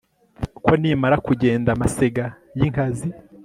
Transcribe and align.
ko 0.65 0.71
nimara 0.81 1.15
kugenda 1.25 1.69
amasega 1.75 2.25
y 2.57 2.61
inkazi 2.67 3.07